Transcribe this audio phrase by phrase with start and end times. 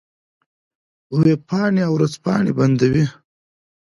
[1.19, 3.05] وېبپاڼې او ورځپاڼې بندوي.